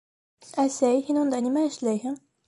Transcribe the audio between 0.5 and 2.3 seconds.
—Әсәй, һин унда нимә эшләйһең?